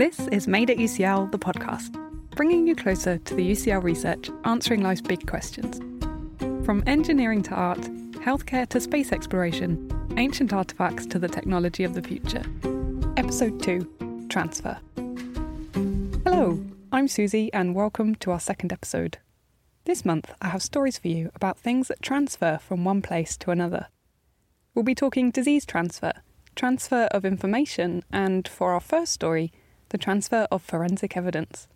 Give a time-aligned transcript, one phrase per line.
[0.00, 1.94] This is Made at UCL, the podcast,
[2.34, 5.78] bringing you closer to the UCL research answering life's big questions.
[6.64, 7.82] From engineering to art,
[8.12, 12.42] healthcare to space exploration, ancient artifacts to the technology of the future.
[13.18, 14.78] Episode 2 Transfer.
[16.24, 19.18] Hello, I'm Susie, and welcome to our second episode.
[19.84, 23.50] This month, I have stories for you about things that transfer from one place to
[23.50, 23.88] another.
[24.74, 26.12] We'll be talking disease transfer,
[26.56, 29.52] transfer of information, and for our first story,
[29.90, 31.68] the transfer of forensic evidence.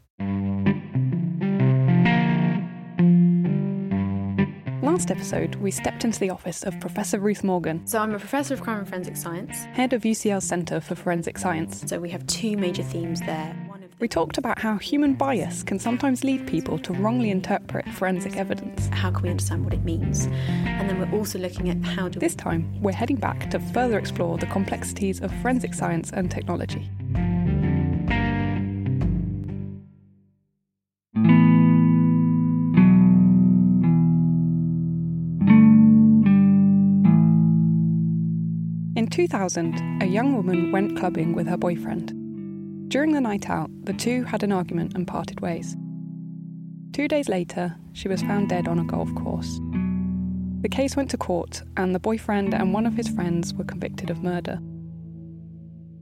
[4.83, 8.55] Last episode, we stepped into the office of Professor Ruth Morgan, So I'm a professor
[8.55, 9.65] of crime and forensic science.
[9.73, 11.83] head of UCL's Centre for Forensic Science.
[11.87, 13.57] So we have two major themes there.
[13.99, 18.89] We talked about how human bias can sometimes lead people to wrongly interpret forensic evidence.
[18.89, 20.27] how can we understand what it means?
[20.27, 23.99] And then we're also looking at how do This time, we're heading back to further
[23.99, 26.91] explore the complexities of forensic science and technology.
[39.15, 42.09] 2000, a young woman went clubbing with her boyfriend.
[42.91, 45.77] During the night out, the two had an argument and parted ways.
[46.93, 49.61] Two days later, she was found dead on a golf course.
[50.63, 54.11] The case went to court, and the boyfriend and one of his friends were convicted
[54.11, 54.59] of murder.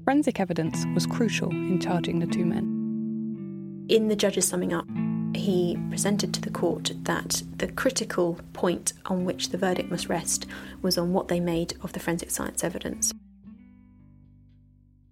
[0.04, 3.84] Forensic evidence was crucial in charging the two men.
[3.90, 4.88] in the judge's summing up,
[5.34, 10.46] he presented to the court that the critical point on which the verdict must rest
[10.80, 13.12] was on what they made of the forensic science evidence.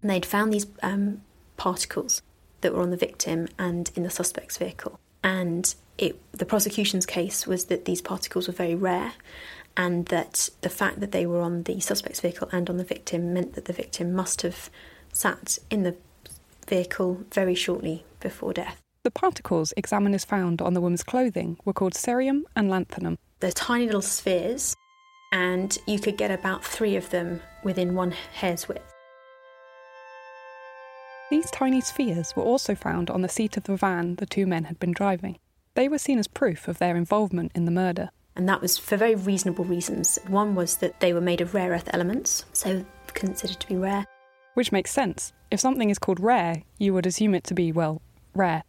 [0.02, 1.22] And they'd found these um,
[1.56, 2.22] particles
[2.60, 4.98] that were on the victim and in the suspect's vehicle.
[5.22, 9.12] And it, the prosecution's case was that these particles were very rare,
[9.76, 13.32] and that the fact that they were on the suspect's vehicle and on the victim
[13.32, 14.70] meant that the victim must have
[15.12, 15.94] sat in the
[16.66, 18.80] vehicle very shortly before death.
[19.02, 23.16] The particles examiners found on the woman's clothing were called cerium and lanthanum.
[23.40, 24.76] They're tiny little spheres,
[25.32, 28.92] and you could get about three of them within one hair's width.
[31.30, 34.64] These tiny spheres were also found on the seat of the van the two men
[34.64, 35.38] had been driving.
[35.74, 38.10] They were seen as proof of their involvement in the murder.
[38.36, 40.18] And that was for very reasonable reasons.
[40.26, 44.04] One was that they were made of rare earth elements, so considered to be rare.
[44.54, 45.32] Which makes sense.
[45.50, 48.02] If something is called rare, you would assume it to be, well,
[48.34, 48.62] rare.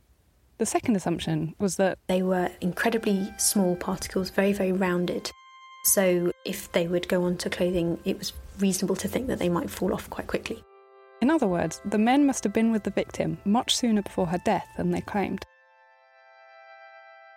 [0.61, 5.31] The second assumption was that They were incredibly small particles, very, very rounded.
[5.85, 9.71] So if they would go onto clothing, it was reasonable to think that they might
[9.71, 10.63] fall off quite quickly.
[11.19, 14.37] In other words, the men must have been with the victim much sooner before her
[14.45, 15.43] death than they claimed.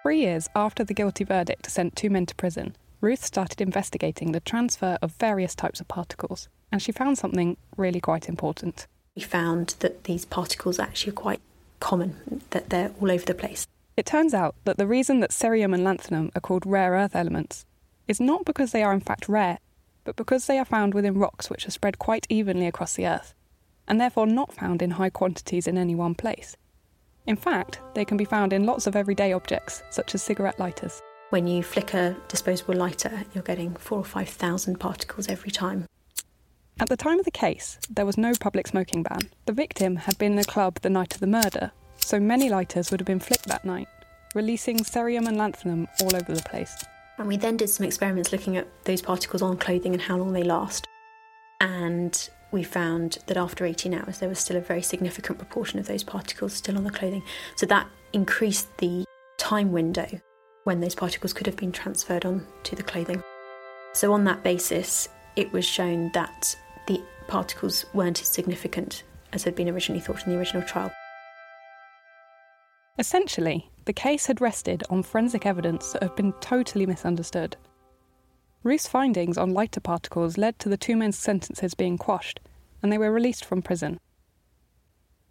[0.03, 4.41] Three years after the guilty verdict sent two men to prison, Ruth started investigating the
[4.41, 8.87] transfer of various types of particles, and she found something really quite important.
[9.17, 11.41] We found that these particles actually are quite
[11.85, 12.17] common,
[12.51, 13.67] that they're all over the place.
[13.97, 17.65] It turns out that the reason that cerium and lanthanum are called rare earth elements
[18.09, 19.59] is not because they are in fact rare,
[20.05, 23.35] but because they are found within rocks which are spread quite evenly across the Earth,
[23.89, 26.57] and therefore not found in high quantities in any one place.
[27.27, 31.01] In fact, they can be found in lots of everyday objects, such as cigarette lighters.
[31.31, 35.87] When you flick a disposable lighter, you're getting four or five thousand particles every time.
[36.81, 39.31] At the time of the case, there was no public smoking ban.
[39.47, 42.91] The victim had been in a club the night of the murder, so many lighters
[42.91, 43.89] would have been flicked that night,
[44.35, 46.85] releasing cerium and lanthanum all over the place.
[47.17, 50.33] And we then did some experiments looking at those particles on clothing and how long
[50.33, 50.87] they last.
[51.61, 55.87] And we found that after 18 hours, there was still a very significant proportion of
[55.87, 57.23] those particles still on the clothing.
[57.55, 59.05] So that increased the
[59.39, 60.09] time window
[60.65, 63.23] when those particles could have been transferred on to the clothing.
[63.93, 69.03] So, on that basis, it was shown that the particles weren't as significant
[69.33, 70.93] as had been originally thought in the original trial.
[72.99, 77.57] Essentially, the case had rested on forensic evidence that had been totally misunderstood.
[78.63, 82.41] Ruth's findings on lighter particles led to the two men's sentences being quashed,
[82.83, 83.99] and they were released from prison.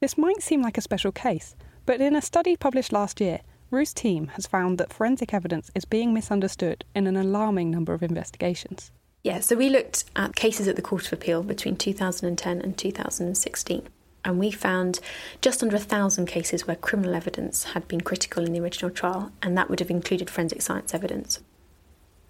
[0.01, 3.39] This might seem like a special case, but in a study published last year,
[3.71, 8.03] Ruth's team has found that forensic evidence is being misunderstood in an alarming number of
[8.03, 8.91] investigations.
[9.23, 13.87] Yeah, so we looked at cases at the Court of Appeal between 2010 and 2016,
[14.25, 14.99] and we found
[15.41, 19.31] just under a thousand cases where criminal evidence had been critical in the original trial,
[19.41, 21.39] and that would have included forensic science evidence.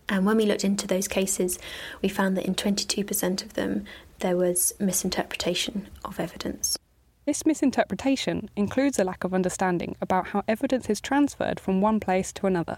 [0.07, 1.57] And when we looked into those cases,
[2.03, 3.85] we found that in 22% of them
[4.19, 6.77] there was misinterpretation of evidence.
[7.25, 12.31] This misinterpretation includes a lack of understanding about how evidence is transferred from one place
[12.33, 12.77] to another.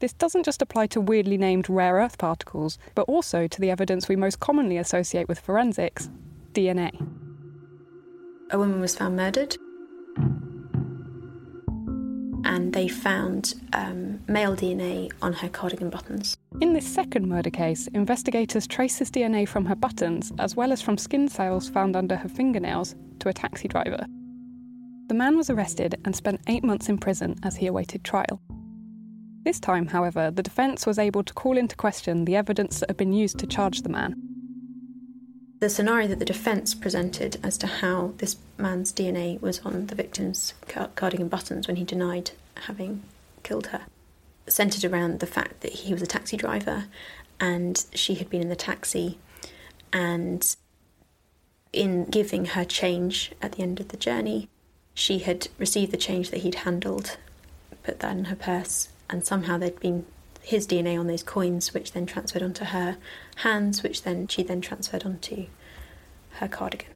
[0.00, 4.08] This doesn't just apply to weirdly named rare earth particles, but also to the evidence
[4.08, 6.08] we most commonly associate with forensics
[6.54, 6.90] DNA.
[8.50, 9.56] A woman was found murdered,
[12.44, 16.34] and they found um, male DNA on her cardigan buttons.
[16.62, 20.80] In this second murder case, investigators traced this DNA from her buttons, as well as
[20.80, 24.06] from skin cells found under her fingernails, to a taxi driver.
[25.08, 28.40] The man was arrested and spent eight months in prison as he awaited trial.
[29.42, 32.96] This time, however, the defence was able to call into question the evidence that had
[32.96, 34.14] been used to charge the man.
[35.60, 39.94] The scenario that the defence presented as to how this man's DNA was on the
[39.94, 40.54] victim's
[40.94, 42.32] cardigan buttons when he denied
[42.66, 43.02] having
[43.42, 43.82] killed her
[44.50, 46.86] centred around the fact that he was a taxi driver
[47.38, 49.18] and she had been in the taxi
[49.92, 50.56] and
[51.72, 54.48] in giving her change at the end of the journey,
[54.92, 57.16] she had received the change that he'd handled,
[57.82, 60.06] put that in her purse, and somehow there'd been
[60.40, 62.96] his DNA on those coins, which then transferred onto her
[63.36, 65.46] hands, which then she then transferred onto
[66.30, 66.88] her cardigan.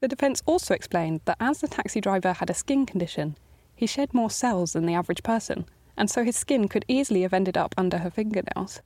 [0.00, 3.36] The defence also explained that as the taxi driver had a skin condition,
[3.74, 5.64] he shed more cells than the average person,
[5.96, 8.80] and so his skin could easily have ended up under her fingernails.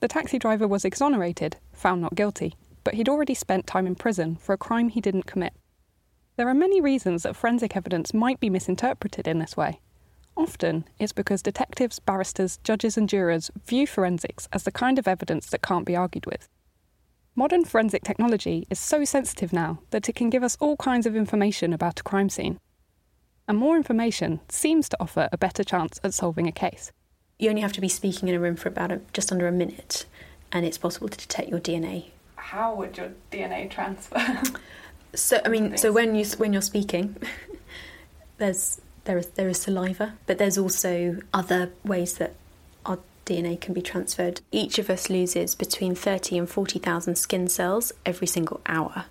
[0.00, 2.54] The taxi driver was exonerated, found not guilty,
[2.84, 5.52] but he'd already spent time in prison for a crime he didn't commit.
[6.36, 9.80] There are many reasons that forensic evidence might be misinterpreted in this way.
[10.40, 15.50] Often, it's because detectives, barristers, judges, and jurors view forensics as the kind of evidence
[15.50, 16.48] that can't be argued with.
[17.34, 21.14] Modern forensic technology is so sensitive now that it can give us all kinds of
[21.14, 22.58] information about a crime scene.
[23.46, 26.90] And more information seems to offer a better chance at solving a case.
[27.38, 29.52] You only have to be speaking in a room for about a, just under a
[29.52, 30.06] minute,
[30.52, 32.06] and it's possible to detect your DNA.
[32.36, 34.18] How would your DNA transfer?
[35.14, 37.14] so, I mean, so when you when you're speaking,
[38.38, 42.34] there's there is there is saliva, but there's also other ways that
[42.84, 44.40] our DNA can be transferred.
[44.50, 49.06] Each of us loses between 30 and 40,000 skin cells every single hour.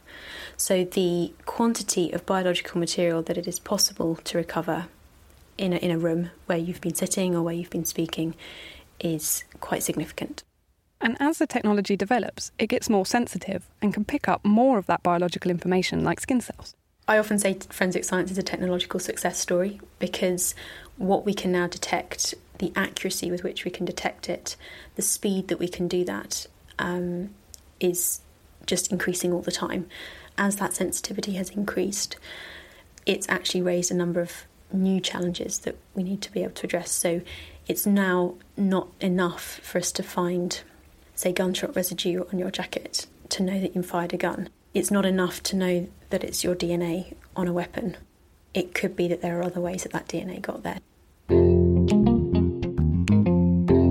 [0.57, 4.87] So the quantity of biological material that it is possible to recover
[5.57, 8.35] in a, in a room where you've been sitting or where you've been speaking
[8.99, 10.43] is quite significant.
[11.01, 14.85] And as the technology develops, it gets more sensitive and can pick up more of
[14.87, 16.75] that biological information like skin cells.
[17.09, 20.53] I often say forensic science is a technological success story because
[20.97, 24.55] what we can now detect, the accuracy with which we can detect it,
[24.95, 26.45] the speed that we can do that,
[26.77, 27.31] um,
[27.79, 28.21] is
[28.67, 29.87] just increasing all the time.
[30.37, 32.15] As that sensitivity has increased,
[33.07, 36.67] it's actually raised a number of new challenges that we need to be able to
[36.67, 36.91] address.
[36.91, 37.21] So
[37.67, 40.61] it's now not enough for us to find,
[41.15, 45.05] say, gunshot residue on your jacket to know that you fired a gun it's not
[45.05, 47.97] enough to know that it's your DNA on a weapon.
[48.53, 50.79] It could be that there are other ways that that DNA got there.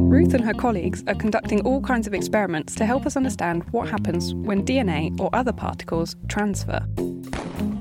[0.08, 3.88] Ruth and her colleagues are conducting all kinds of experiments to help us understand what
[3.88, 6.84] happens when DNA or other particles transfer.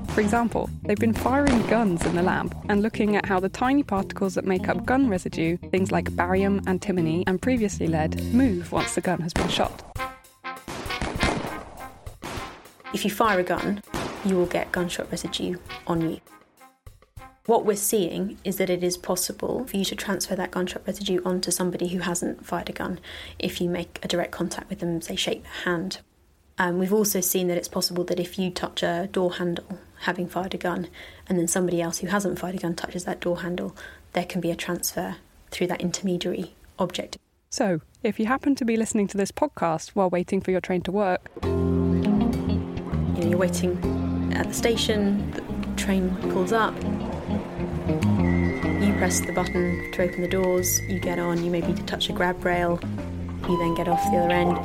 [0.08, 3.82] For example, they've been firing guns in the lab and looking at how the tiny
[3.82, 8.94] particles that make up gun residue, things like barium, antimony, and previously lead, move once
[8.94, 9.87] the gun has been shot.
[12.94, 13.82] If you fire a gun,
[14.24, 16.20] you will get gunshot residue on you.
[17.44, 21.22] What we're seeing is that it is possible for you to transfer that gunshot residue
[21.24, 22.98] onto somebody who hasn't fired a gun
[23.38, 26.00] if you make a direct contact with them, say, shake their hand.
[26.56, 30.26] Um, we've also seen that it's possible that if you touch a door handle having
[30.26, 30.88] fired a gun
[31.28, 33.76] and then somebody else who hasn't fired a gun touches that door handle,
[34.14, 35.16] there can be a transfer
[35.50, 37.18] through that intermediary object.
[37.50, 40.82] So, if you happen to be listening to this podcast while waiting for your train
[40.82, 41.30] to work,
[43.18, 45.42] you know, you're waiting at the station, the
[45.76, 46.72] train pulls up,
[48.80, 51.82] you press the button to open the doors, you get on, you maybe need to
[51.82, 52.78] touch a grab rail,
[53.48, 54.56] you then get off the other end,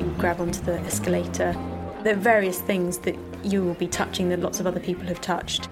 [0.00, 1.54] you grab onto the escalator.
[2.02, 5.20] There are various things that you will be touching that lots of other people have
[5.20, 5.68] touched.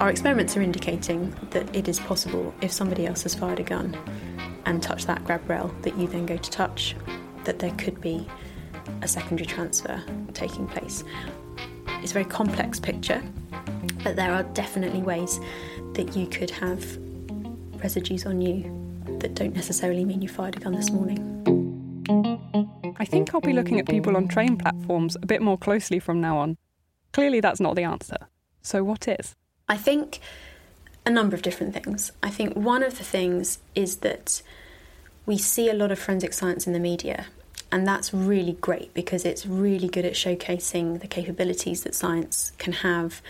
[0.00, 3.96] Our experiments are indicating that it is possible if somebody else has fired a gun
[4.66, 6.96] and touched that grab rail that you then go to touch,
[7.44, 8.26] that there could be
[9.02, 11.04] a secondary transfer taking place.
[12.02, 13.22] It's a very complex picture,
[14.02, 15.38] but there are definitely ways
[15.94, 16.84] that you could have
[17.82, 18.82] residues on you
[19.20, 21.28] that don't necessarily mean you fired a gun this morning.
[22.98, 26.20] I think I'll be looking at people on train platforms a bit more closely from
[26.20, 26.56] now on.
[27.12, 28.16] Clearly, that's not the answer.
[28.62, 29.34] So, what is?
[29.68, 30.20] I think
[31.04, 32.12] a number of different things.
[32.22, 34.42] I think one of the things is that
[35.26, 37.26] we see a lot of forensic science in the media,
[37.72, 42.74] and that's really great because it's really good at showcasing the capabilities that science can
[42.74, 43.22] have.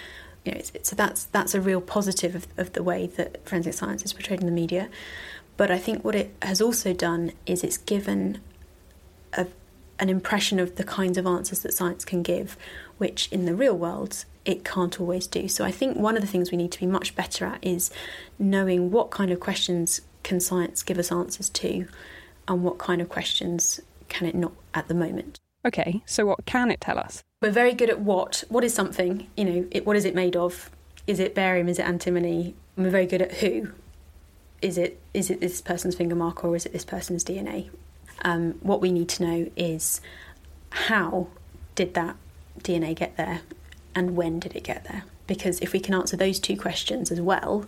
[0.44, 4.04] You know, so that's that's a real positive of, of the way that forensic science
[4.04, 4.88] is portrayed in the media.
[5.56, 8.40] But I think what it has also done is it's given
[9.34, 9.46] a,
[10.00, 12.56] an impression of the kinds of answers that science can give,
[12.98, 15.46] which in the real world it can't always do.
[15.46, 17.92] So I think one of the things we need to be much better at is
[18.40, 21.86] knowing what kind of questions can science give us answers to
[22.48, 23.80] and what kind of questions
[24.12, 25.40] can it not at the moment.
[25.64, 27.22] Okay, so what can it tell us?
[27.40, 28.44] We're very good at what.
[28.48, 29.28] What is something?
[29.36, 30.70] You know, it, what is it made of?
[31.06, 31.68] Is it barium?
[31.68, 32.54] Is it antimony?
[32.76, 33.72] And we're very good at who.
[34.60, 37.70] Is it is it this person's finger mark or is it this person's DNA?
[38.24, 40.00] Um, what we need to know is
[40.70, 41.28] how
[41.74, 42.16] did that
[42.60, 43.40] DNA get there
[43.94, 45.04] and when did it get there?
[45.26, 47.66] Because if we can answer those two questions as well,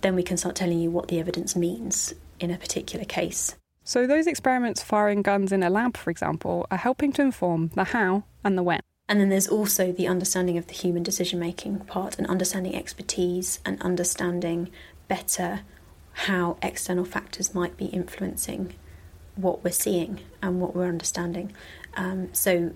[0.00, 3.54] then we can start telling you what the evidence means in a particular case.
[3.84, 7.84] So, those experiments firing guns in a lab, for example, are helping to inform the
[7.84, 8.80] how and the when.
[9.08, 13.58] And then there's also the understanding of the human decision making part and understanding expertise
[13.64, 14.70] and understanding
[15.08, 15.62] better
[16.12, 18.74] how external factors might be influencing
[19.34, 21.52] what we're seeing and what we're understanding.
[21.96, 22.72] Um, so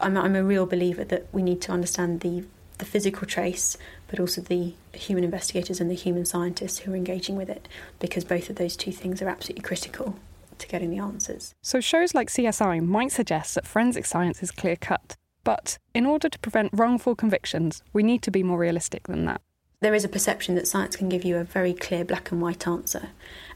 [0.00, 2.44] I'm, I'm a real believer that we need to understand the
[2.78, 3.76] the physical trace,
[4.08, 7.68] but also the human investigators and the human scientists who are engaging with it,
[7.98, 10.16] because both of those two things are absolutely critical
[10.58, 11.54] to getting the answers.
[11.62, 16.28] So, shows like CSI might suggest that forensic science is clear cut, but in order
[16.28, 19.40] to prevent wrongful convictions, we need to be more realistic than that.
[19.80, 22.66] There is a perception that science can give you a very clear black and white
[22.66, 23.10] answer,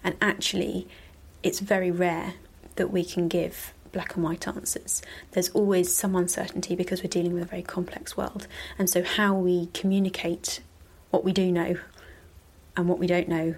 [0.05, 0.87] and actually,
[1.43, 2.35] it's very rare
[2.77, 5.03] that we can give black and white answers.
[5.33, 8.47] There's always some uncertainty because we're dealing with a very complex world.
[8.79, 10.61] And so, how we communicate
[11.11, 11.77] what we do know
[12.77, 13.55] and what we don't know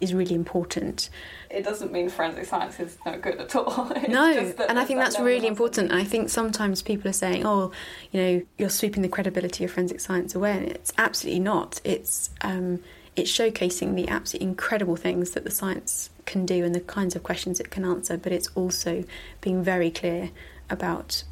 [0.00, 1.10] is really important.
[1.50, 3.90] It doesn't mean forensic science is no good at all.
[4.08, 5.90] no, and I think that's really important.
[5.90, 7.72] And I think sometimes people are saying, "Oh,
[8.12, 11.80] you know, you're sweeping the credibility of forensic science away," and it's absolutely not.
[11.84, 12.80] It's um,
[13.18, 17.22] it's showcasing the absolutely incredible things that the science can do and the kinds of
[17.22, 19.04] questions it can answer, but it's also
[19.40, 20.30] being very clear
[20.70, 21.24] about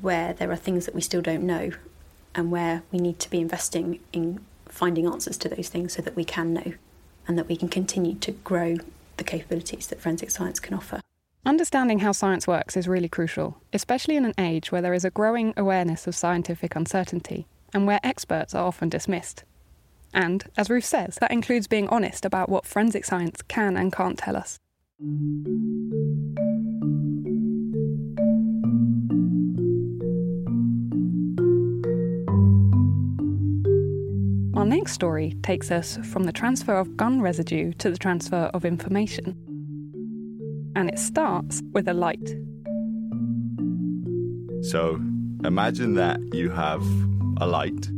[0.00, 1.70] where there are things that we still don't know
[2.34, 6.14] and where we need to be investing in finding answers to those things so that
[6.14, 6.72] we can know
[7.26, 8.76] and that we can continue to grow
[9.16, 11.00] the capabilities that forensic science can offer.
[11.44, 15.10] Understanding how science works is really crucial, especially in an age where there is a
[15.10, 19.44] growing awareness of scientific uncertainty and where experts are often dismissed.
[20.14, 24.18] And, as Ruth says, that includes being honest about what forensic science can and can't
[24.18, 24.58] tell us.
[34.58, 38.64] Our next story takes us from the transfer of gun residue to the transfer of
[38.64, 39.36] information.
[40.74, 42.28] And it starts with a light.
[44.62, 45.00] So
[45.44, 46.82] imagine that you have
[47.40, 47.88] a light,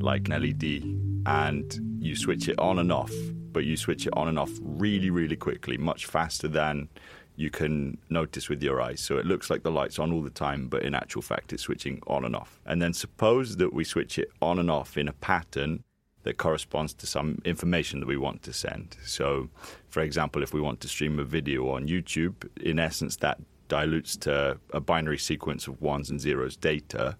[0.00, 0.91] like an LED,
[1.26, 3.12] and you switch it on and off,
[3.52, 6.88] but you switch it on and off really, really quickly, much faster than
[7.36, 9.00] you can notice with your eyes.
[9.00, 11.62] So it looks like the light's on all the time, but in actual fact, it's
[11.62, 12.60] switching on and off.
[12.66, 15.82] And then suppose that we switch it on and off in a pattern
[16.24, 18.96] that corresponds to some information that we want to send.
[19.04, 19.48] So,
[19.88, 23.38] for example, if we want to stream a video on YouTube, in essence, that
[23.68, 27.16] dilutes to a binary sequence of ones and zeros data.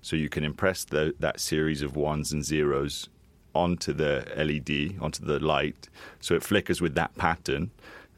[0.00, 3.08] So you can impress the, that series of ones and zeros
[3.58, 5.88] onto the LED, onto the light,
[6.20, 7.70] so it flickers with that pattern.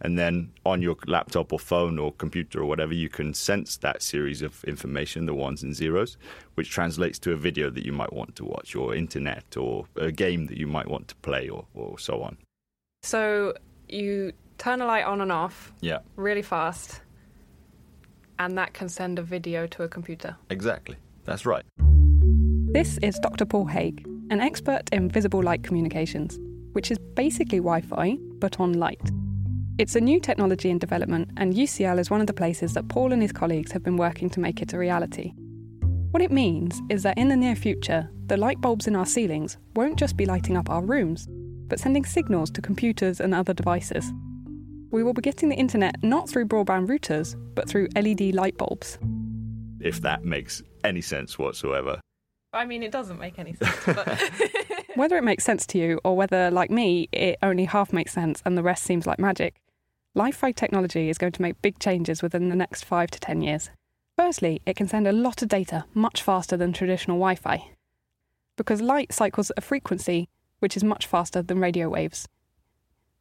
[0.03, 4.03] And then on your laptop or phone or computer or whatever, you can sense that
[4.03, 6.17] series of information, the ones and zeros,
[6.55, 10.11] which translates to a video that you might want to watch, or internet, or a
[10.11, 12.39] game that you might want to play, or, or so on.
[13.03, 13.55] So
[13.89, 17.03] you turn a light on and off Yeah, really fast,
[18.39, 20.35] and that can send a video to a computer.
[20.49, 20.97] exactly.
[21.27, 21.65] That's right.
[22.73, 23.45] This is Dr.
[23.45, 23.97] Paul Haigh,
[24.31, 26.39] an expert in visible light communications,
[26.73, 29.11] which is basically Wi Fi, but on light.
[29.77, 33.13] It's a new technology in development, and UCL is one of the places that Paul
[33.13, 35.33] and his colleagues have been working to make it a reality.
[36.13, 39.59] What it means is that in the near future, the light bulbs in our ceilings
[39.75, 41.27] won't just be lighting up our rooms,
[41.67, 44.13] but sending signals to computers and other devices.
[44.93, 48.99] We will be getting the internet not through broadband routers, but through LED light bulbs.
[49.81, 52.01] If that makes any sense whatsoever.
[52.53, 54.07] I mean, it doesn't make any sense, but
[54.97, 58.43] Whether it makes sense to you or whether, like me, it only half makes sense
[58.45, 59.61] and the rest seems like magic,
[60.15, 63.41] Li Fi technology is going to make big changes within the next five to ten
[63.41, 63.71] years.
[64.17, 67.71] Firstly, it can send a lot of data much faster than traditional Wi Fi.
[68.57, 70.29] Because light cycles at a frequency
[70.59, 72.29] which is much faster than radio waves.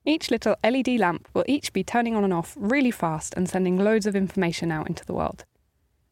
[0.06, 3.78] Each little LED lamp will each be turning on and off really fast and sending
[3.78, 5.46] loads of information out into the world.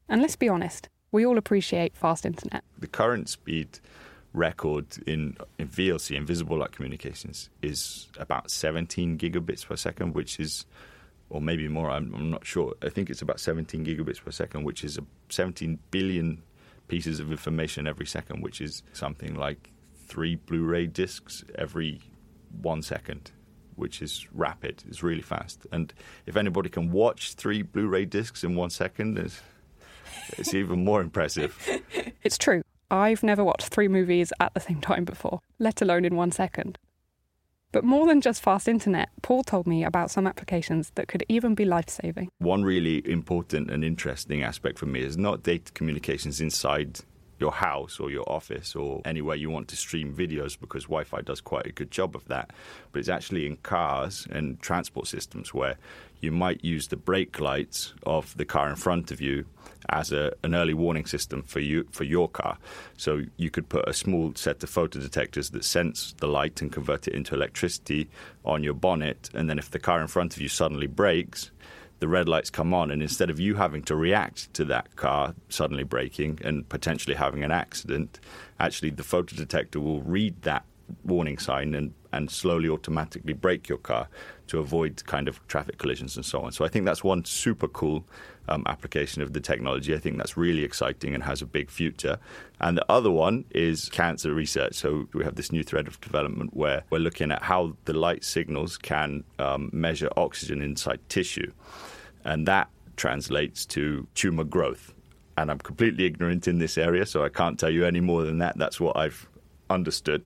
[0.08, 2.64] And let's be honest, we all appreciate fast internet.
[2.78, 3.80] the current speed
[4.34, 10.66] record in, in VLC, invisible light communications, is about 17 gigabits per second, which is
[11.30, 11.90] or maybe more.
[11.90, 12.74] I'm, I'm not sure.
[12.82, 16.42] I think it's about 17 gigabits per second, which is a 17 billion
[16.88, 19.72] pieces of information every second, which is something like
[20.06, 22.02] three Blu-ray discs every
[22.62, 23.32] one second,
[23.76, 24.84] which is rapid.
[24.88, 25.68] It's really fast.
[25.72, 25.94] And
[26.26, 29.18] if anybody can watch three Blu-ray discs in one second,
[30.38, 31.56] it's, even more impressive.
[32.24, 32.62] It's true.
[32.92, 36.78] I've never watched three movies at the same time before, let alone in one second.
[37.72, 41.54] But more than just fast internet, Paul told me about some applications that could even
[41.54, 42.30] be life saving.
[42.40, 47.02] One really important and interesting aspect for me is not data communications inside
[47.40, 51.22] your house or your office or anywhere you want to stream videos because Wi Fi
[51.22, 52.52] does quite a good job of that.
[52.92, 55.78] But it's actually in cars and transport systems where
[56.20, 59.46] you might use the brake lights of the car in front of you
[59.90, 62.58] as a, an early warning system for you for your car.
[62.98, 66.72] So you could put a small set of photo detectors that sense the light and
[66.72, 68.10] convert it into electricity
[68.44, 71.52] on your bonnet, and then if the car in front of you suddenly brakes,
[72.00, 75.34] the red lights come on, and instead of you having to react to that car
[75.50, 78.20] suddenly braking and potentially having an accident,
[78.60, 80.64] actually the photo detector will read that
[81.04, 84.08] warning sign and, and slowly automatically brake your car
[84.48, 86.52] to avoid kind of traffic collisions and so on.
[86.52, 88.06] So I think that's one super cool
[88.50, 89.94] um, application of the technology.
[89.94, 92.18] I think that's really exciting and has a big future.
[92.60, 94.76] And the other one is cancer research.
[94.76, 98.24] So we have this new thread of development where we're looking at how the light
[98.24, 101.52] signals can um, measure oxygen inside tissue.
[102.24, 104.94] And that translates to tumor growth.
[105.38, 108.40] And I'm completely ignorant in this area, so I can't tell you any more than
[108.40, 108.58] that.
[108.58, 109.28] That's what I've
[109.70, 110.24] understood.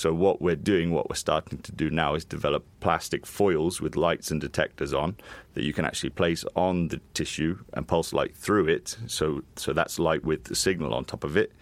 [0.00, 3.96] So, what we're doing, what we're starting to do now, is develop plastic foils with
[3.96, 5.16] lights and detectors on
[5.54, 8.96] that you can actually place on the tissue and pulse light through it.
[9.08, 11.52] So, so that's light with the signal on top of it.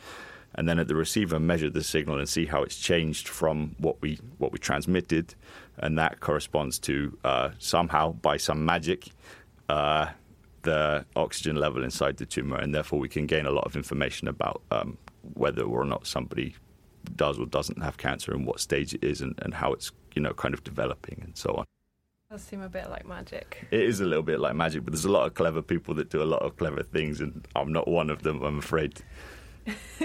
[0.54, 4.00] And then at the receiver, measure the signal and see how it's changed from what
[4.02, 5.34] we what we transmitted,
[5.78, 9.08] and that corresponds to uh, somehow by some magic.
[9.68, 10.10] Uh,
[10.62, 14.28] the oxygen level inside the tumor, and therefore we can gain a lot of information
[14.28, 14.98] about um,
[15.34, 16.56] whether or not somebody
[17.16, 20.22] does or doesn't have cancer and what stage it is and, and how it's you
[20.22, 21.64] know kind of developing and so on.
[22.30, 23.66] Does seem a bit like magic.
[23.70, 26.10] It is a little bit like magic, but there's a lot of clever people that
[26.10, 28.42] do a lot of clever things, and I'm not one of them.
[28.42, 29.00] I'm afraid.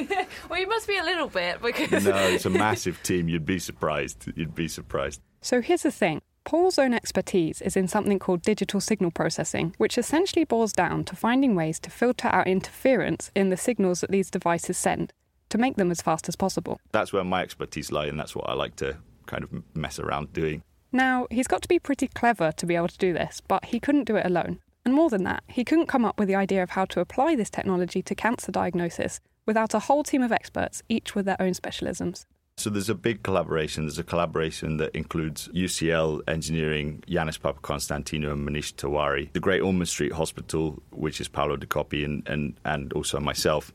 [0.50, 3.28] well, you must be a little bit because no, it's a massive team.
[3.28, 4.26] You'd be surprised.
[4.38, 5.22] You'd be surprised.
[5.41, 6.22] So here's the thing.
[6.46, 11.15] Paul's own expertise is in something called digital signal processing, which essentially boils down to
[11.15, 15.13] finding ways to filter out interference in the signals that these devices send
[15.54, 16.80] to make them as fast as possible.
[16.92, 20.34] That's where my expertise lies, and that's what I like to kind of mess around
[20.34, 20.63] doing.
[20.92, 23.80] Now, he's got to be pretty clever to be able to do this, but he
[23.80, 24.60] couldn't do it alone.
[24.84, 27.36] And more than that, he couldn't come up with the idea of how to apply
[27.36, 31.54] this technology to cancer diagnosis without a whole team of experts, each with their own
[31.54, 32.26] specialisms.
[32.58, 33.86] So there's a big collaboration.
[33.86, 39.89] There's a collaboration that includes UCL Engineering, Yanis Papakonstantinou and Manish Tiwari, the Great Ormond
[39.89, 43.72] Street Hospital, which is Paolo De Coppi, and, and, and also myself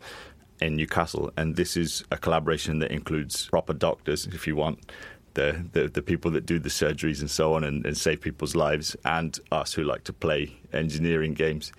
[0.60, 4.90] in Newcastle, and this is a collaboration that includes proper doctors, if you want,
[5.34, 8.54] the the, the people that do the surgeries and so on, and, and, save people's
[8.54, 11.72] lives, and us who like to play engineering games,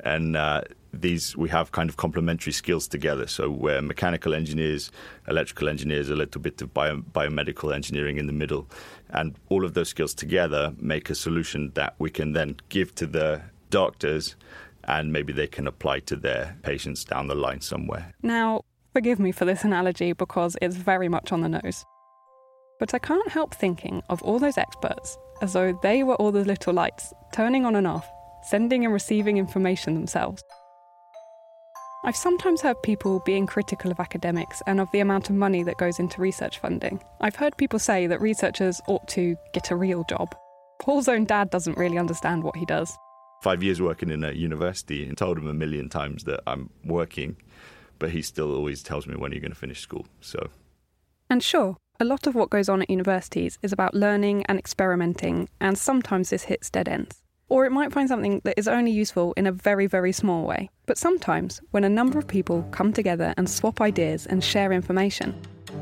[0.00, 0.36] and.
[0.36, 0.62] Uh,
[0.94, 3.26] these we have kind of complementary skills together.
[3.26, 4.90] So we're mechanical engineers,
[5.26, 8.68] electrical engineers, a little bit of bio, biomedical engineering in the middle,
[9.08, 13.06] and all of those skills together make a solution that we can then give to
[13.06, 13.40] the
[13.70, 14.36] doctors
[14.84, 18.12] and maybe they can apply to their patients down the line somewhere.
[18.22, 21.84] Now, forgive me for this analogy because it's very much on the nose.
[22.78, 26.44] But I can't help thinking of all those experts as though they were all the
[26.44, 28.08] little lights turning on and off,
[28.42, 30.42] sending and receiving information themselves.
[32.04, 35.78] I've sometimes heard people being critical of academics and of the amount of money that
[35.78, 37.00] goes into research funding.
[37.20, 40.34] I've heard people say that researchers ought to get a real job.
[40.80, 42.98] Paul's own dad doesn't really understand what he does
[43.42, 47.36] five years working in a university and told him a million times that I'm working,
[47.98, 50.06] but he still always tells me when you're going to finish school.
[50.20, 50.48] So,
[51.28, 55.48] and sure, a lot of what goes on at universities is about learning and experimenting,
[55.60, 57.20] and sometimes this hits dead ends.
[57.48, 60.70] Or it might find something that is only useful in a very, very small way.
[60.86, 65.34] But sometimes, when a number of people come together and swap ideas and share information,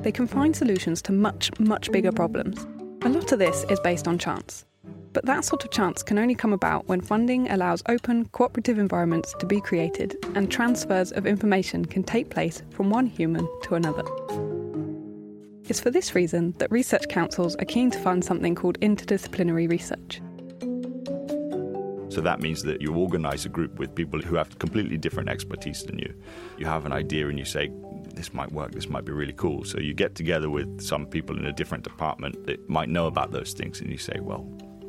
[0.03, 2.67] they can find solutions to much, much bigger problems.
[3.03, 4.65] A lot of this is based on chance.
[5.13, 9.35] But that sort of chance can only come about when funding allows open, cooperative environments
[9.41, 14.05] to be created and transfers of information can take place from one human to another.
[15.69, 20.21] It's for this reason that research councils are keen to fund something called interdisciplinary research.
[22.13, 25.85] So that means that you organize a group with people who have completely different expertise
[25.85, 26.13] than you.
[26.59, 27.71] You have an idea and you say,
[28.15, 29.65] this might work, this might be really cool.
[29.65, 33.31] So you get together with some people in a different department that might know about
[33.31, 34.45] those things and you say, well,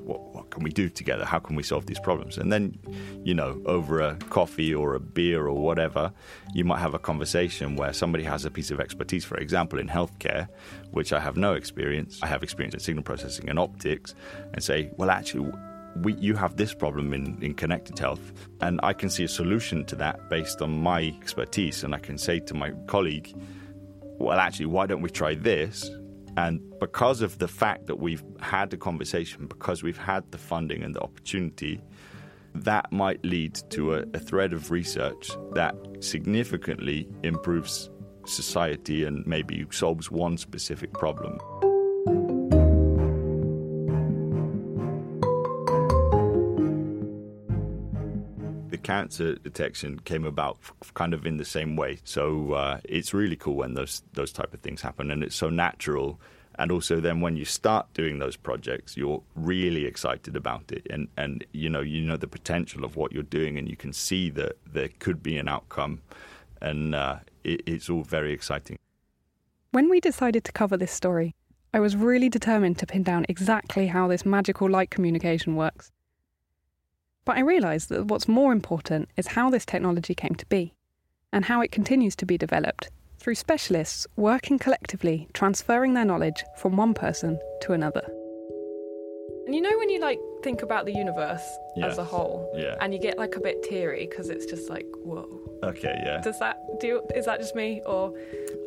[0.06, 1.26] what, what can we do together?
[1.26, 2.38] How can we solve these problems?
[2.38, 2.78] And then,
[3.24, 6.12] you know, over a coffee or a beer or whatever,
[6.54, 9.88] you might have a conversation where somebody has a piece of expertise, for example, in
[9.88, 10.48] healthcare,
[10.92, 12.20] which I have no experience.
[12.22, 14.16] I have experience in signal processing and optics,
[14.54, 15.52] and say, well, actually,
[15.98, 19.86] we, you have this problem in, in connected health, and I can see a solution
[19.86, 21.84] to that based on my expertise.
[21.84, 23.34] And I can say to my colleague,
[24.18, 25.90] well, actually, why don't we try this?
[26.38, 30.84] And because of the fact that we've had the conversation, because we've had the funding
[30.84, 31.82] and the opportunity,
[32.54, 37.90] that might lead to a, a thread of research that significantly improves
[38.26, 41.40] society and maybe solves one specific problem.
[48.84, 50.58] Cancer detection came about
[50.94, 52.00] kind of in the same way.
[52.04, 55.50] So uh, it's really cool when those those type of things happen, and it's so
[55.50, 56.20] natural.
[56.56, 61.08] And also, then when you start doing those projects, you're really excited about it, and
[61.18, 64.30] and you know you know the potential of what you're doing, and you can see
[64.32, 66.02] that there could be an outcome,
[66.62, 68.78] and uh, it, it's all very exciting.
[69.72, 71.34] When we decided to cover this story,
[71.74, 75.90] I was really determined to pin down exactly how this magical light communication works.
[77.26, 80.74] But I realised that what's more important is how this technology came to be,
[81.32, 86.76] and how it continues to be developed through specialists working collectively, transferring their knowledge from
[86.76, 88.02] one person to another.
[89.46, 91.44] And you know when you like think about the universe
[91.76, 91.92] yes.
[91.92, 92.76] as a whole, yeah.
[92.82, 95.28] and you get like a bit teary because it's just like whoa.
[95.64, 96.22] Okay, yeah.
[96.22, 96.88] Does that do?
[96.88, 98.18] You, is that just me or?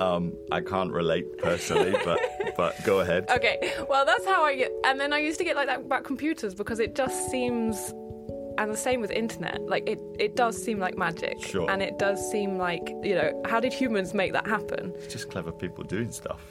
[0.00, 2.20] Um, I can't relate personally, but
[2.56, 3.28] but go ahead.
[3.30, 6.04] Okay, well that's how I get, and then I used to get like that about
[6.04, 7.92] computers because it just seems
[8.58, 9.60] and the same with internet.
[9.66, 11.42] Like it, it does seem like magic.
[11.44, 11.70] Sure.
[11.70, 14.92] and it does seem like you know how did humans make that happen?
[14.96, 16.42] It's just clever people doing stuff.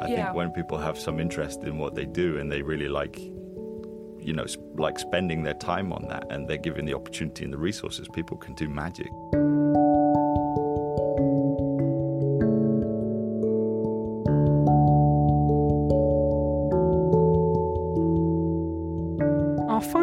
[0.00, 0.24] I yeah.
[0.24, 3.18] think when people have some interest in what they do and they really like
[4.20, 7.58] you know like spending their time on that and they're given the opportunity and the
[7.58, 9.08] resources people can do magic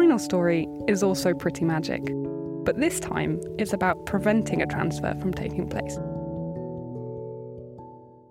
[0.06, 2.00] final story is also pretty magic,
[2.64, 5.98] but this time it's about preventing a transfer from taking place.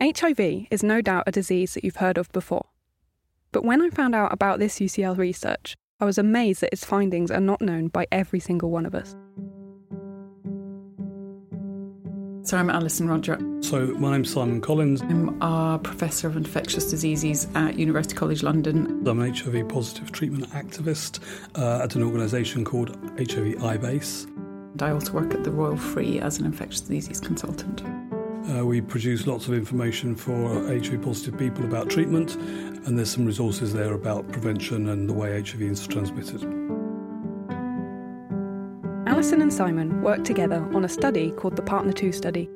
[0.02, 2.68] HIV is no doubt a disease that you've heard of before.
[3.52, 7.30] But when I found out about this UCL research, I was amazed that its findings
[7.30, 9.14] are not known by every single one of us.
[12.46, 13.40] So I'm Alison Rodger.
[13.62, 15.02] So my name's Simon Collins.
[15.02, 19.02] I'm a professor of infectious diseases at University College London.
[19.08, 21.22] I'm an HIV positive treatment activist
[21.56, 24.26] uh, at an organisation called HIV iBase.
[24.74, 27.82] And I also work at the Royal Free as an infectious diseases consultant.
[28.56, 33.26] Uh, we produce lots of information for HIV positive people about treatment, and there's some
[33.26, 36.75] resources there about prevention and the way HIV is transmitted.
[39.16, 42.50] Alison and Simon worked together on a study called the Partner 2 study.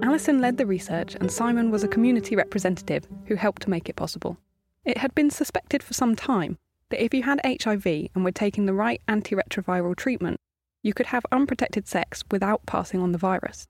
[0.00, 3.94] Alison led the research, and Simon was a community representative who helped to make it
[3.94, 4.38] possible.
[4.86, 6.56] It had been suspected for some time
[6.88, 10.38] that if you had HIV and were taking the right antiretroviral treatment,
[10.82, 13.68] you could have unprotected sex without passing on the virus.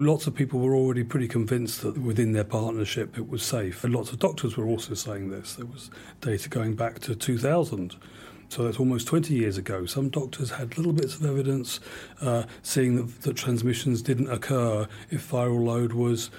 [0.00, 3.84] Lots of people were already pretty convinced that within their partnership it was safe.
[3.84, 5.56] And lots of doctors were also saying this.
[5.56, 5.90] There was
[6.22, 7.96] data going back to 2000
[8.52, 9.86] so that's almost 20 years ago.
[9.86, 11.80] Some doctors had little bits of evidence
[12.20, 16.30] uh, seeing that, that transmissions didn't occur if viral load was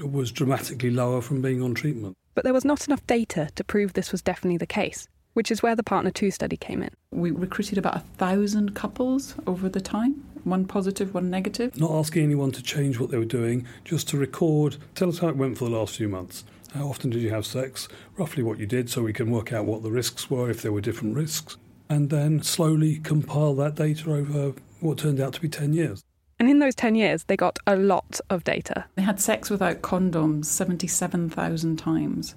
[0.00, 2.16] was dramatically lower from being on treatment.
[2.34, 5.62] But there was not enough data to prove this was definitely the case, which is
[5.62, 6.90] where the Partner 2 study came in.
[7.12, 11.78] We recruited about a thousand couples over the time, one positive, one negative.
[11.78, 15.28] Not asking anyone to change what they were doing, just to record, tell us how
[15.28, 16.44] it went for the last few months.
[16.74, 17.88] How often did you have sex?
[18.16, 20.72] Roughly what you did, so we can work out what the risks were if there
[20.72, 21.56] were different risks.
[21.88, 26.04] And then slowly compile that data over what turned out to be 10 years.
[26.38, 28.84] And in those 10 years, they got a lot of data.
[28.94, 32.34] They had sex without condoms 77,000 times.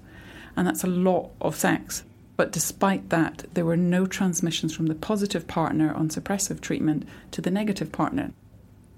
[0.56, 2.04] And that's a lot of sex.
[2.36, 7.40] But despite that, there were no transmissions from the positive partner on suppressive treatment to
[7.40, 8.32] the negative partner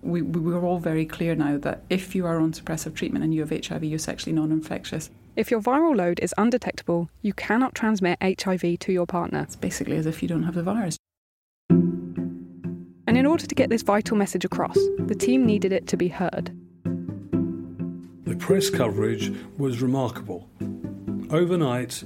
[0.06, 3.34] we, we are all very clear now that if you are on suppressive treatment and
[3.34, 5.10] you have HIV, you're sexually non infectious.
[5.36, 9.40] If your viral load is undetectable, you cannot transmit HIV to your partner.
[9.42, 10.96] It's basically as if you don't have the virus.
[11.68, 16.08] And in order to get this vital message across, the team needed it to be
[16.08, 16.56] heard.
[18.24, 20.48] The press coverage was remarkable.
[21.30, 22.02] Overnight,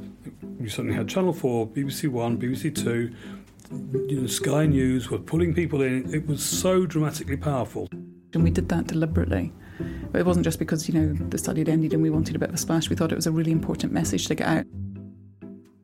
[0.59, 3.15] we suddenly had Channel 4, BBC One, BBC Two,
[4.09, 6.13] you know, Sky News were pulling people in.
[6.13, 7.87] It was so dramatically powerful.
[8.33, 9.53] And we did that deliberately.
[10.13, 12.39] But it wasn't just because, you know, the study had ended and we wanted a
[12.39, 12.91] bit of a splash.
[12.91, 14.67] We thought it was a really important message to get out.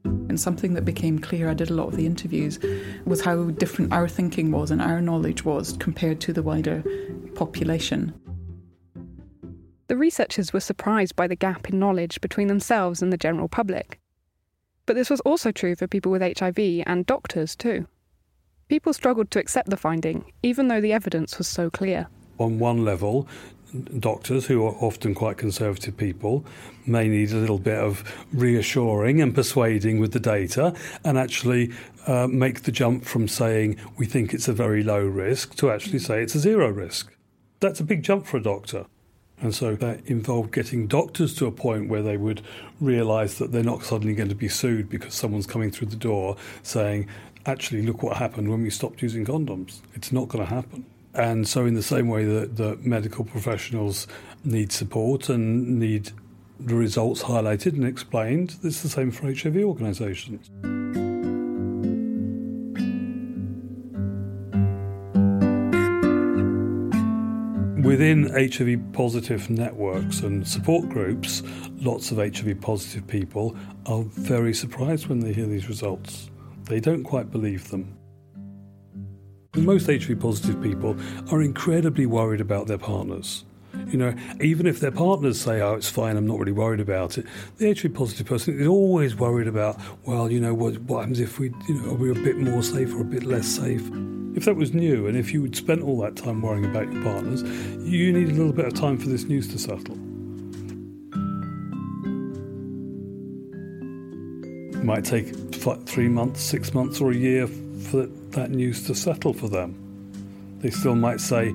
[0.04, 2.58] And And something that became clear, I did a lot of the interviews,
[3.06, 6.84] was how different our thinking was and our knowledge was compared to the wider
[7.34, 8.12] population.
[9.88, 13.98] The researchers were surprised by the gap in knowledge between themselves and the general public.
[14.84, 17.86] But this was also true for people with HIV and doctors too.
[18.68, 22.08] People struggled to accept the finding, even though the evidence was so clear.
[22.36, 23.26] On one level,
[23.98, 26.44] doctors, who are often quite conservative people,
[26.86, 30.74] may need a little bit of reassuring and persuading with the data
[31.04, 31.72] and actually
[32.06, 35.98] uh, make the jump from saying we think it's a very low risk to actually
[35.98, 37.12] say it's a zero risk.
[37.60, 38.86] That's a big jump for a doctor.
[39.40, 42.40] And so that involved getting doctors to a point where they would
[42.80, 46.36] realise that they're not suddenly going to be sued because someone's coming through the door
[46.62, 47.08] saying,
[47.44, 49.80] actually, look what happened when we stopped using condoms.
[49.94, 50.86] It's not going to happen.
[51.16, 54.06] And so, in the same way that, that medical professionals
[54.44, 56.10] need support and need
[56.60, 60.50] the results highlighted and explained, it's the same for HIV organisations.
[67.82, 71.42] Within HIV positive networks and support groups,
[71.76, 76.28] lots of HIV positive people are very surprised when they hear these results.
[76.64, 77.95] They don't quite believe them.
[79.56, 80.96] Most HIV positive people
[81.30, 83.44] are incredibly worried about their partners.
[83.88, 87.18] You know, even if their partners say, "Oh, it's fine, I'm not really worried about
[87.18, 87.26] it,"
[87.58, 91.38] the HIV positive person is always worried about, well, you know, what, what happens if
[91.38, 93.82] we, you know, are we a bit more safe or a bit less safe?
[94.34, 97.02] If that was new, and if you had spent all that time worrying about your
[97.02, 97.42] partners,
[97.80, 99.96] you need a little bit of time for this news to settle.
[104.74, 105.34] It might take
[105.86, 107.48] three months, six months, or a year
[107.84, 109.74] for that news to settle for them.
[110.60, 111.54] They still might say,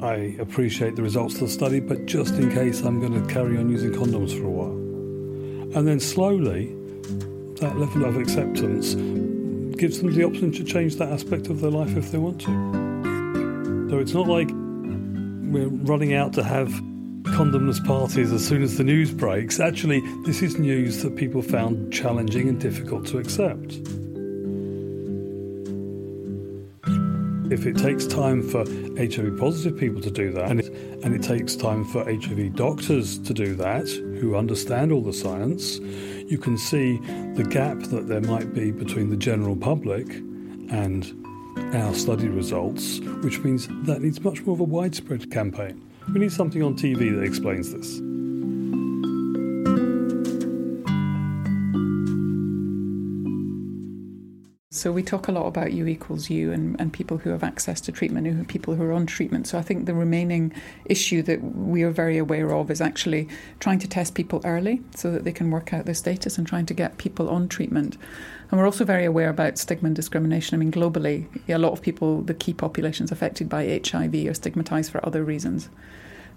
[0.00, 3.56] I appreciate the results of the study, but just in case, I'm going to carry
[3.58, 5.76] on using condoms for a while.
[5.76, 6.74] And then slowly,
[7.60, 8.94] that level of acceptance
[9.76, 13.88] gives them the option to change that aspect of their life if they want to.
[13.90, 16.68] So it's not like we're running out to have
[17.22, 19.60] condomless parties as soon as the news breaks.
[19.60, 23.78] Actually, this is news that people found challenging and difficult to accept.
[27.50, 28.64] If it takes time for
[28.98, 30.66] HIV positive people to do that, and it,
[31.02, 33.88] and it takes time for HIV doctors to do that,
[34.20, 36.98] who understand all the science, you can see
[37.36, 40.06] the gap that there might be between the general public
[40.70, 41.14] and
[41.74, 45.82] our study results, which means that needs much more of a widespread campaign.
[46.12, 48.07] We need something on TV that explains this.
[54.78, 57.80] So we talk a lot about U equals U and, and people who have access
[57.82, 59.48] to treatment and people who are on treatment.
[59.48, 60.52] So I think the remaining
[60.84, 65.10] issue that we are very aware of is actually trying to test people early so
[65.10, 67.96] that they can work out their status and trying to get people on treatment.
[68.50, 70.54] And we're also very aware about stigma and discrimination.
[70.54, 74.92] I mean, globally, a lot of people, the key populations affected by HIV, are stigmatized
[74.92, 75.68] for other reasons.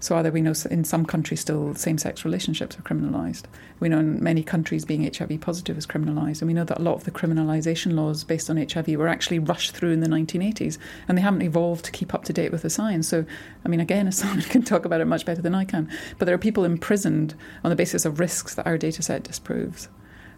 [0.02, 3.44] So either we know in some countries still same-sex relationships are criminalised.
[3.78, 6.82] We know in many countries being HIV positive is criminalised, and we know that a
[6.82, 10.76] lot of the criminalisation laws based on HIV were actually rushed through in the 1980s,
[11.06, 13.06] and they haven't evolved to keep up to date with the science.
[13.06, 13.24] So,
[13.64, 15.88] I mean, again, someone can talk about it much better than I can,
[16.18, 19.88] but there are people imprisoned on the basis of risks that our data set disproves.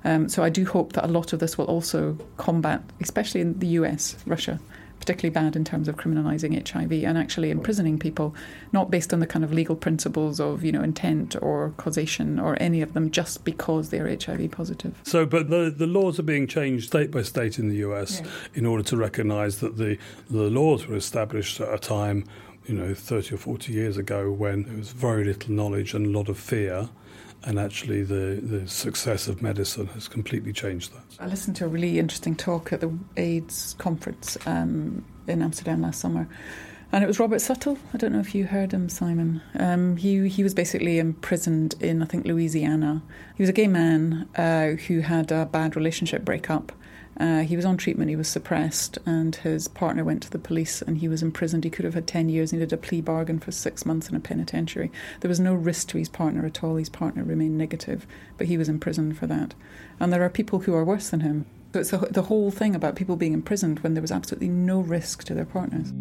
[0.04, 3.58] Um, so I do hope that a lot of this will also combat, especially in
[3.58, 4.60] the US, Russia,
[5.04, 8.34] particularly bad in terms of criminalising HIV and actually imprisoning people,
[8.72, 12.56] not based on the kind of legal principles of you know intent or causation or
[12.58, 14.98] any of them, just because they are HIV positive.
[15.02, 18.30] So, but the the laws are being changed state by state in the US yeah.
[18.54, 19.98] in order to recognise that the
[20.30, 22.24] the laws were established at a time.
[22.66, 26.18] You know, 30 or 40 years ago, when there was very little knowledge and a
[26.18, 26.88] lot of fear,
[27.44, 31.04] and actually the, the success of medicine has completely changed that.
[31.20, 36.00] I listened to a really interesting talk at the AIDS conference um, in Amsterdam last
[36.00, 36.28] summer.
[36.92, 37.76] And it was Robert Suttle.
[37.92, 39.42] I don't know if you heard him, Simon.
[39.58, 43.02] Um, he he was basically imprisoned in I think Louisiana.
[43.36, 46.70] He was a gay man uh, who had a bad relationship breakup,
[47.18, 50.82] uh, he was on treatment, he was suppressed, and his partner went to the police
[50.82, 51.64] and he was imprisoned.
[51.64, 54.16] He could have had 10 years, he did a plea bargain for six months in
[54.16, 54.90] a penitentiary.
[55.20, 56.76] There was no risk to his partner at all.
[56.76, 59.54] His partner remained negative, but he was imprisoned for that.
[60.00, 61.46] And there are people who are worse than him.
[61.72, 64.80] So it's the, the whole thing about people being imprisoned when there was absolutely no
[64.80, 65.92] risk to their partners.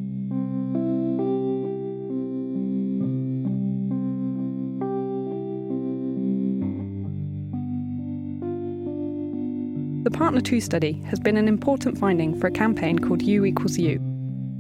[10.03, 13.77] The Partner 2 study has been an important finding for a campaign called U equals
[13.77, 13.99] U,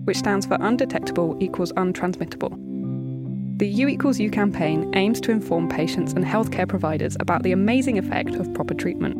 [0.05, 2.57] which stands for Undetectable equals Untransmittable.
[3.59, 7.97] The U equals U campaign aims to inform patients and healthcare providers about the amazing
[7.97, 9.17] effect of proper treatment.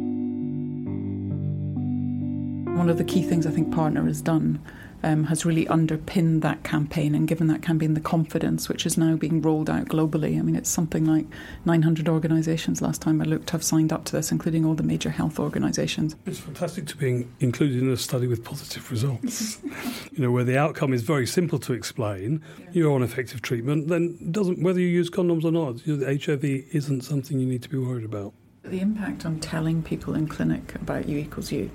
[2.77, 4.61] One of the key things I think Partner has done
[5.03, 9.15] um, has really underpinned that campaign and given that campaign the confidence which is now
[9.15, 10.39] being rolled out globally.
[10.39, 11.25] I mean, it's something like
[11.65, 15.09] 900 organisations last time I looked have signed up to this, including all the major
[15.09, 16.15] health organisations.
[16.25, 19.61] It's fantastic to be included in a study with positive results.
[20.11, 22.41] you know, where the outcome is very simple to explain.
[22.59, 22.65] Yeah.
[22.73, 25.85] You're on effective treatment, then doesn't whether you use condoms or not.
[25.85, 28.33] You HIV isn't something you need to be worried about.
[28.63, 31.69] The impact on telling people in clinic about U equals U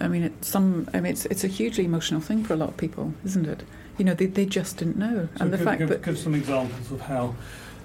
[0.00, 0.88] I mean, it's some.
[0.94, 3.62] I mean, it's it's a hugely emotional thing for a lot of people, isn't it?
[3.96, 6.34] You know, they, they just didn't know, so and the fact give, that give some
[6.34, 7.34] examples of how.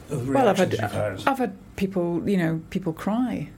[0.10, 3.49] well, I've had, had I've had people, you know, people cry,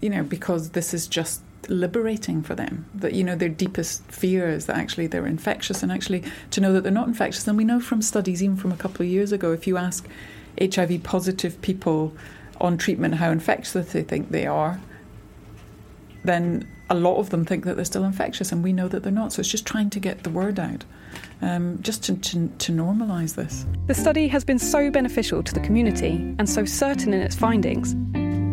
[0.00, 2.86] you know, because this is just liberating for them.
[2.94, 6.72] That you know, their deepest fear is that actually they're infectious, and actually to know
[6.72, 7.46] that they're not infectious.
[7.46, 10.06] And we know from studies, even from a couple of years ago, if you ask
[10.60, 12.12] HIV positive people
[12.60, 14.80] on treatment how infectious they think they are,
[16.26, 19.12] then a lot of them think that they're still infectious, and we know that they're
[19.12, 19.32] not.
[19.32, 20.84] So it's just trying to get the word out,
[21.42, 23.66] um, just to, to, to normalise this.
[23.86, 27.94] The study has been so beneficial to the community and so certain in its findings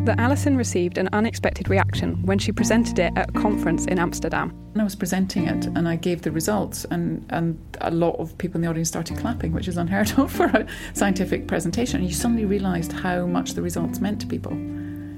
[0.05, 4.49] that Alison received an unexpected reaction when she presented it at a conference in Amsterdam.
[4.73, 8.37] And I was presenting it and I gave the results, and, and a lot of
[8.37, 12.01] people in the audience started clapping, which is unheard of for a scientific presentation.
[12.01, 14.51] And you suddenly realised how much the results meant to people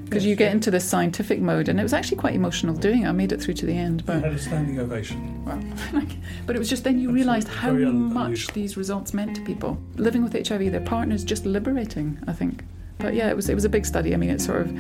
[0.06, 3.08] because you get into this scientific mode, and it was actually quite emotional doing it.
[3.08, 5.44] I made it through to the end, but you had a standing ovation.
[5.44, 5.62] Well,
[6.46, 10.24] but it was just then you realised how much these results meant to people living
[10.24, 10.72] with HIV.
[10.72, 12.64] Their partners just liberating, I think.
[13.00, 14.14] But yeah, it was it was a big study.
[14.14, 14.72] I mean, it's sort of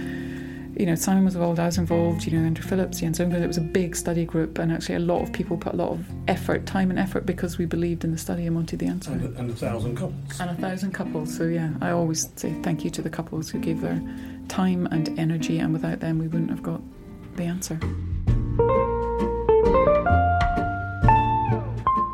[0.77, 3.41] you know, Simon was involved, I was involved, you know, Andrew Phillips, Jens Lundgren.
[3.41, 5.89] It was a big study group, and actually a lot of people put a lot
[5.89, 9.11] of effort, time and effort, because we believed in the study and wanted the answer.
[9.11, 10.39] And a, and a thousand couples.
[10.39, 11.35] And a thousand couples.
[11.35, 14.01] So yeah, I always say thank you to the couples who gave their
[14.47, 16.81] time and energy, and without them, we wouldn't have got
[17.36, 17.79] the answer.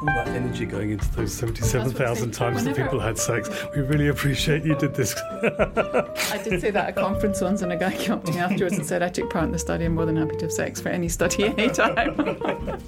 [0.02, 3.50] All that energy going into those 77,000 times that people had sex.
[3.76, 5.16] We really appreciate you did this.
[5.22, 8.40] I did say that at a conference once, and a guy came up to me
[8.40, 9.86] afterwards and said, I took part in the study.
[9.86, 12.16] I'm more than happy to have sex for any study, anytime.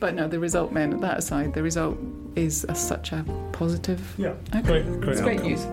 [0.00, 1.98] but no, the result meant, that aside, the result
[2.36, 4.14] is a, such a positive.
[4.16, 5.66] Yeah, great, great, it's great news.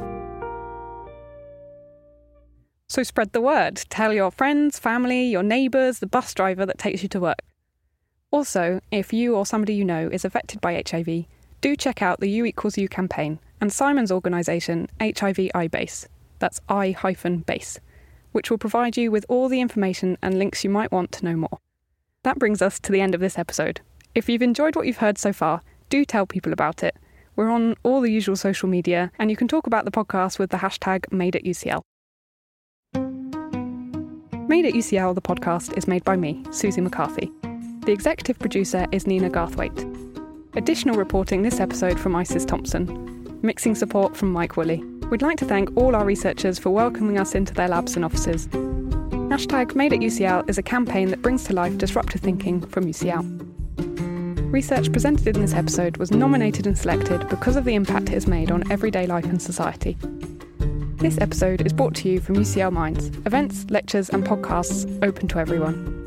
[2.93, 3.77] So spread the word.
[3.89, 7.39] Tell your friends, family, your neighbours, the bus driver that takes you to work.
[8.29, 11.25] Also, if you or somebody you know is affected by HIV,
[11.59, 16.05] do check out the U equals U campaign and Simon's organisation, HIV iBase.
[16.37, 17.79] That's I hyphen base,
[18.31, 21.35] which will provide you with all the information and links you might want to know
[21.35, 21.57] more.
[22.21, 23.81] That brings us to the end of this episode.
[24.13, 26.95] If you've enjoyed what you've heard so far, do tell people about it.
[27.35, 30.51] We're on all the usual social media, and you can talk about the podcast with
[30.51, 31.81] the hashtag MadeAtUCL.
[34.53, 37.31] Made at UCL, the podcast, is made by me, Susie McCarthy.
[37.85, 39.81] The executive producer is Nina Garthwaite.
[40.55, 43.39] Additional reporting this episode from Isis Thompson.
[43.41, 44.83] Mixing support from Mike Woolley.
[45.09, 48.45] We'd like to thank all our researchers for welcoming us into their labs and offices.
[48.45, 53.23] Hashtag Made at UCL is a campaign that brings to life disruptive thinking from UCL.
[54.53, 58.27] Research presented in this episode was nominated and selected because of the impact it has
[58.27, 59.97] made on everyday life and society.
[61.03, 65.37] This episode is brought to you from UCL Minds, events, lectures, and podcasts open to
[65.37, 66.02] everyone.